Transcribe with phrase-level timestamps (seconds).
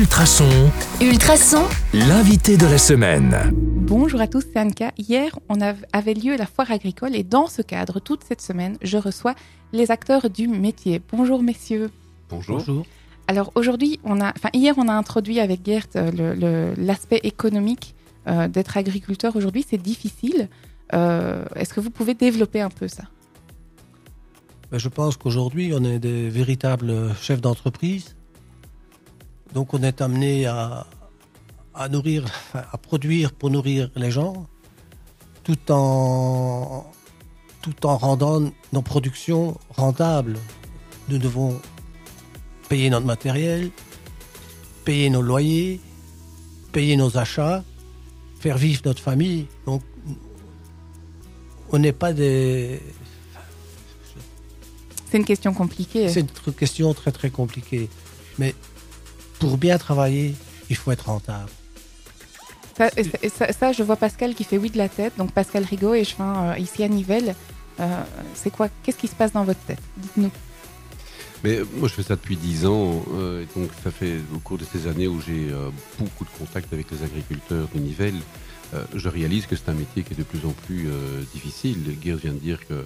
[0.00, 0.70] Ultrason,
[1.00, 1.62] Ultrason,
[1.94, 3.34] l'invité de la semaine.
[3.54, 4.92] Bonjour à tous, c'est Anka.
[4.98, 8.76] Hier, on av- avait lieu la foire agricole et dans ce cadre, toute cette semaine,
[8.82, 9.34] je reçois
[9.72, 11.00] les acteurs du métier.
[11.10, 11.88] Bonjour messieurs.
[12.28, 12.62] Bonjour.
[13.26, 17.20] Alors aujourd'hui, on a, enfin hier, on a introduit avec Gert euh, le- le- l'aspect
[17.22, 17.94] économique
[18.28, 19.34] euh, d'être agriculteur.
[19.34, 20.50] Aujourd'hui, c'est difficile.
[20.92, 23.04] Euh, Est-ce que vous pouvez développer un peu ça?
[24.70, 28.14] Ben, Je pense qu'aujourd'hui, on est des véritables chefs d'entreprise.
[29.56, 30.86] Donc, on est amené à,
[31.74, 34.46] à nourrir, à produire pour nourrir les gens,
[35.44, 36.84] tout en,
[37.62, 40.38] tout en rendant nos productions rentables.
[41.08, 41.58] Nous devons
[42.68, 43.70] payer notre matériel,
[44.84, 45.80] payer nos loyers,
[46.72, 47.64] payer nos achats,
[48.38, 49.46] faire vivre notre famille.
[49.64, 49.80] Donc,
[51.70, 52.82] on n'est pas des,
[55.10, 56.10] C'est une question compliquée.
[56.10, 57.88] C'est une question très très compliquée.
[58.38, 58.54] Mais
[59.38, 60.34] pour bien travailler,
[60.70, 61.50] il faut être rentable.
[62.76, 65.14] Ça, je vois Pascal qui fait oui de la tête.
[65.16, 67.34] Donc Pascal Rigaud et je viens euh, ici à Nivelles.
[67.80, 68.02] Euh,
[68.34, 69.80] c'est quoi Qu'est-ce qui se passe dans votre tête?
[69.96, 70.30] Dites-nous.
[71.44, 73.04] Mais moi, je fais ça depuis 10 ans.
[73.14, 76.30] euh, et donc, ça fait au cours de ces années où j'ai euh, beaucoup de
[76.38, 78.20] contacts avec les agriculteurs de Nivelles,
[78.74, 81.96] euh, je réalise que c'est un métier qui est de plus en plus euh, difficile.
[82.00, 82.82] Guerre vient de dire que euh,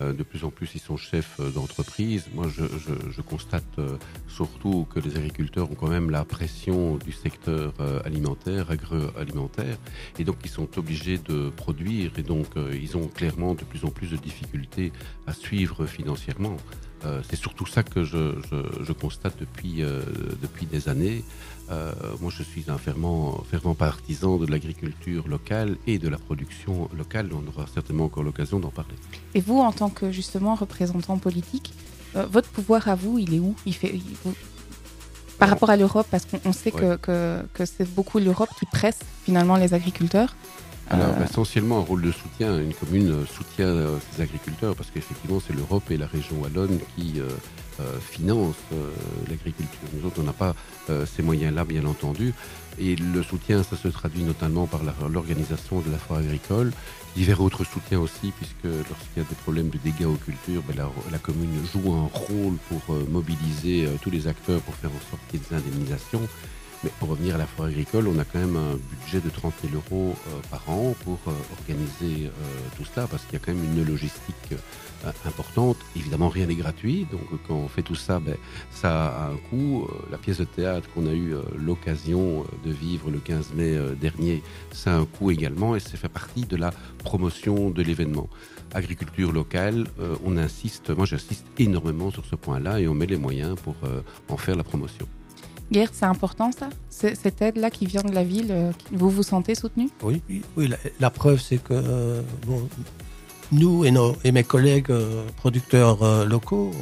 [0.00, 2.28] de plus en plus ils sont chefs euh, d'entreprise.
[2.34, 3.96] Moi, je, constate euh,
[4.28, 9.76] surtout que les agriculteurs ont quand même la pression du secteur euh, alimentaire, agroalimentaire,
[10.18, 13.84] et donc ils sont obligés de produire, et donc euh, ils ont clairement de plus
[13.84, 14.92] en plus de difficultés
[15.26, 16.56] à suivre financièrement.
[17.04, 20.02] Euh, c'est surtout ça que je, je- je constate depuis, euh,
[20.40, 21.24] depuis des années.
[21.70, 26.88] Euh, moi, je suis un fervent, fervent partisan de l'agriculture locale et de la production
[26.96, 27.30] locale.
[27.32, 28.94] On aura certainement encore l'occasion d'en parler.
[29.34, 31.72] Et vous, en tant que justement représentant politique,
[32.14, 33.54] votre pouvoir à vous, il est où?
[33.64, 34.34] Il fait, il- vous-
[35.38, 39.00] Par rapport à l'Europe, parce qu'on on sait que, que c'est beaucoup l'Europe qui presse
[39.24, 40.36] finalement les agriculteurs.
[40.90, 42.58] Alors, Euh, essentiellement, un rôle de soutien.
[42.58, 46.78] Une commune euh, soutient euh, ses agriculteurs parce qu'effectivement, c'est l'Europe et la région wallonne
[46.96, 47.28] qui euh,
[47.80, 48.90] euh, financent euh,
[49.28, 49.88] l'agriculture.
[49.94, 50.54] Nous autres, on n'a pas
[50.90, 52.34] euh, ces moyens-là, bien entendu.
[52.78, 56.72] Et le soutien, ça se traduit notamment par l'organisation de la foire agricole,
[57.14, 60.76] divers autres soutiens aussi, puisque lorsqu'il y a des problèmes de dégâts aux cultures, ben,
[60.76, 64.90] la, la commune joue un rôle pour euh, mobiliser euh, tous les acteurs pour faire
[64.90, 66.22] en sorte qu'il y ait des indemnisations.
[66.84, 69.54] Mais pour revenir à la foire agricole, on a quand même un budget de 30
[69.62, 72.30] 000 euros euh, par an pour euh, organiser euh,
[72.76, 74.54] tout cela, parce qu'il y a quand même une logistique
[75.26, 75.76] importante.
[75.96, 78.36] Évidemment, rien n'est gratuit, donc quand on fait tout ça, ben,
[78.70, 79.88] ça a un coût.
[80.12, 84.94] La pièce de théâtre qu'on a eu l'occasion de vivre le 15 mai dernier, ça
[84.94, 88.28] a un coût également, et ça fait partie de la promotion de l'événement.
[88.74, 89.88] Agriculture locale,
[90.24, 93.74] on insiste, moi j'insiste énormément sur ce point-là, et on met les moyens pour
[94.28, 95.08] en faire la promotion.
[95.72, 96.68] Gert, c'est important ça?
[96.90, 100.20] Cette aide-là qui vient de la ville, euh, vous vous sentez soutenu Oui,
[100.56, 102.20] oui, la, preuve, c'est que euh,
[103.52, 106.72] nous et, mes collègues euh, producteurs locaux,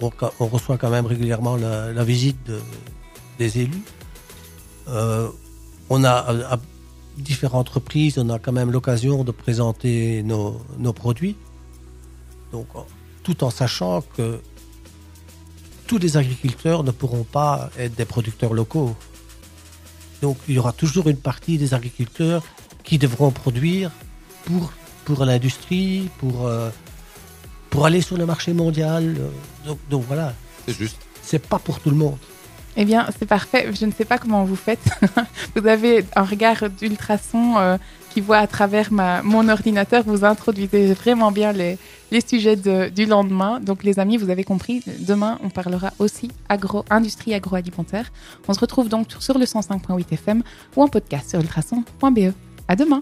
[0.00, 2.60] on, reçoit quand même régulièrement la, visite de-
[3.38, 3.82] des élus.
[5.88, 6.58] On a à,
[7.18, 11.36] différentes reprises, on a quand même l'occasion de présenter nos, nos produits.
[12.52, 12.66] Donc,
[13.22, 14.40] tout en sachant que
[15.86, 18.96] tous les agriculteurs ne pourront pas être des producteurs locaux.
[20.22, 22.42] Donc il y aura toujours une partie des agriculteurs
[22.82, 23.90] qui devront produire
[24.44, 24.72] pour,
[25.04, 26.70] pour l'industrie, pour, euh,
[27.70, 29.16] pour aller sur le marché mondial.
[29.66, 30.34] Donc, donc voilà,
[30.66, 30.98] C'est juste.
[31.22, 32.18] c'est pas pour tout le monde.
[32.78, 33.70] Eh bien, c'est parfait.
[33.72, 34.86] Je ne sais pas comment vous faites.
[35.56, 37.78] vous avez un regard d'ultrason euh,
[38.12, 40.02] qui voit à travers ma, mon ordinateur.
[40.06, 41.78] Vous introduisez vraiment bien les,
[42.10, 43.60] les sujets du lendemain.
[43.60, 44.82] Donc, les amis, vous avez compris.
[45.00, 48.12] Demain, on parlera aussi agro, industrie agroalimentaire.
[48.48, 50.42] On se retrouve donc sur le 105.8 FM
[50.76, 52.32] ou en podcast sur ultrason.be.
[52.68, 52.94] À demain.